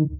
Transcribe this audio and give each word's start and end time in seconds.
Mm-hmm. 0.00 0.19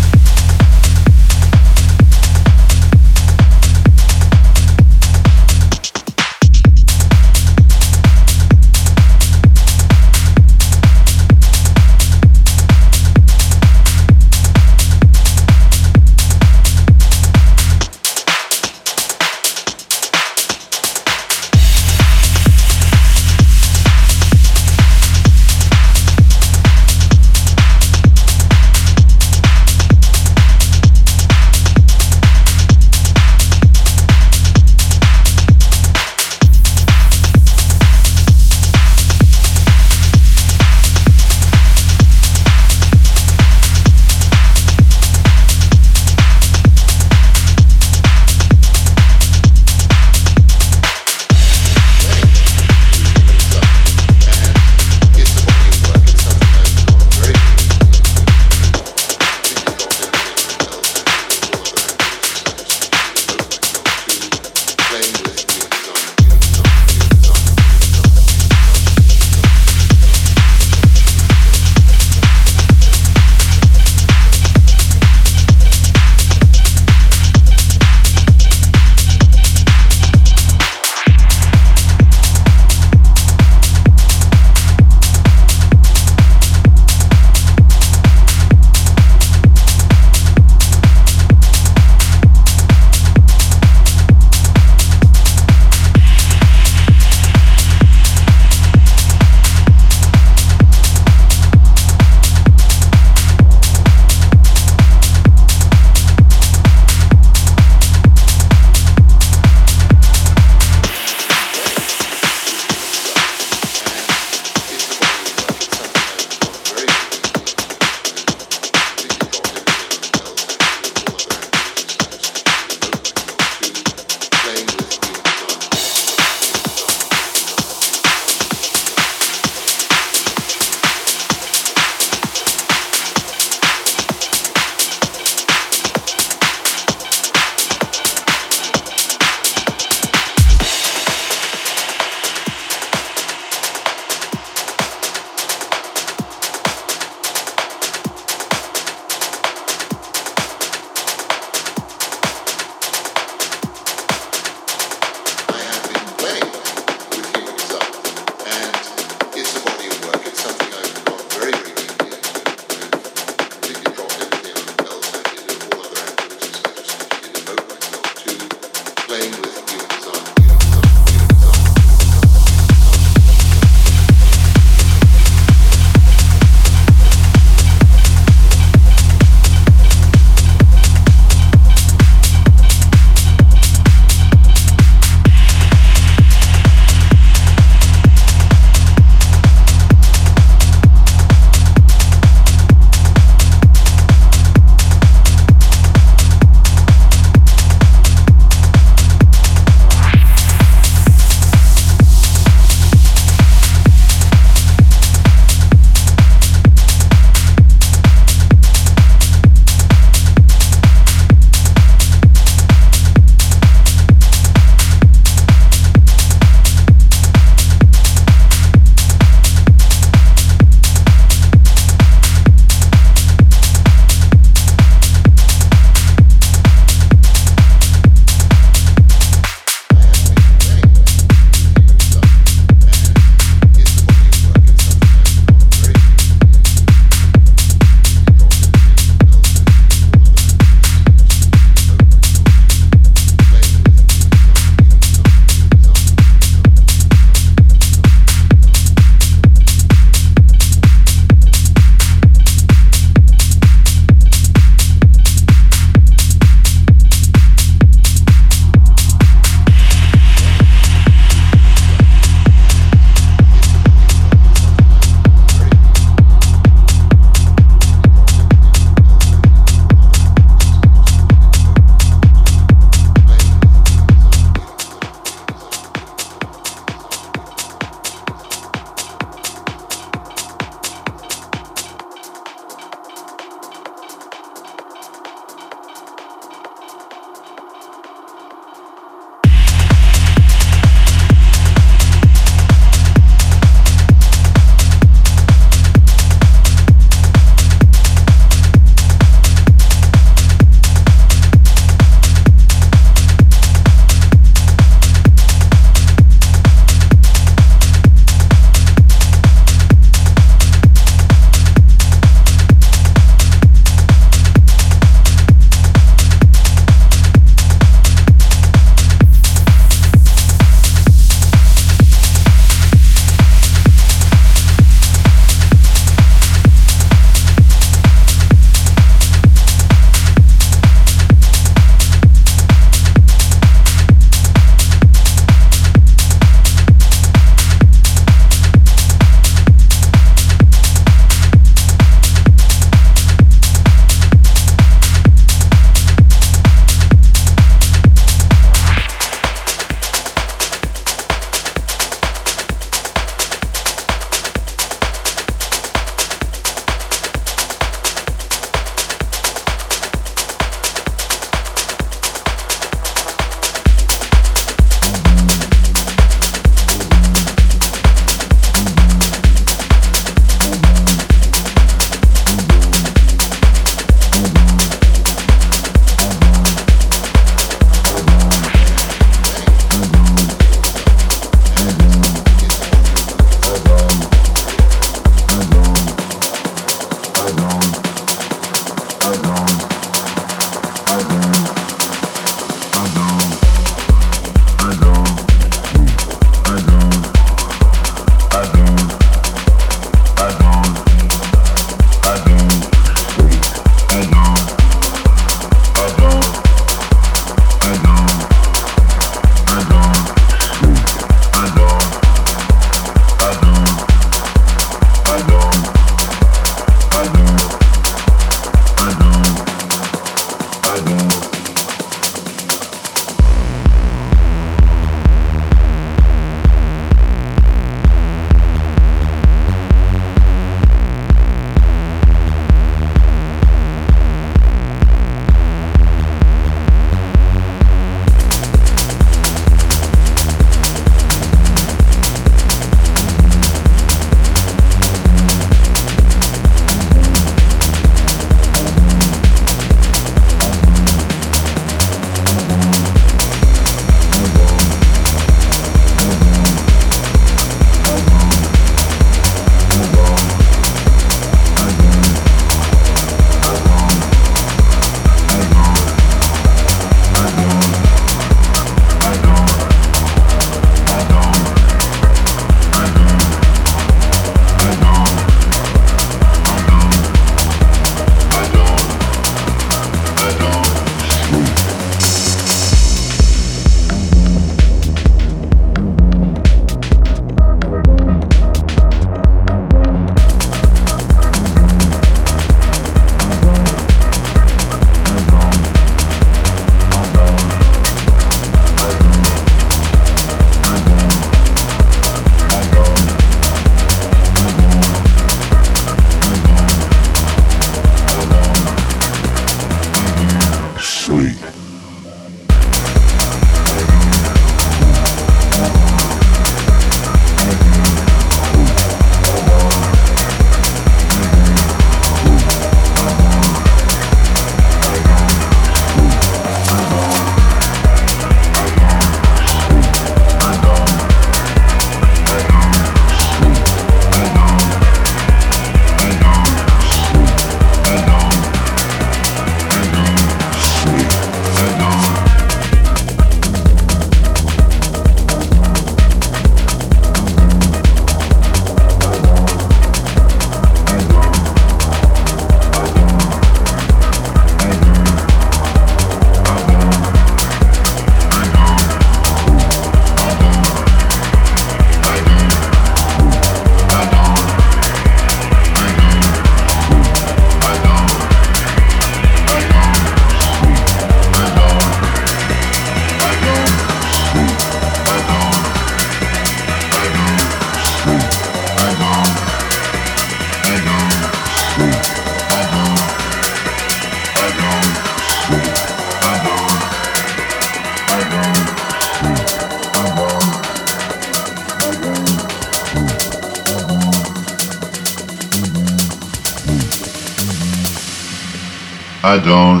I 599.51 599.57
don't 599.59 600.00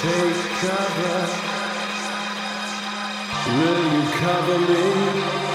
take 0.00 0.42
cover? 0.62 1.18
Will 3.46 3.82
you 3.92 4.10
cover 4.12 4.58
me? 4.58 5.49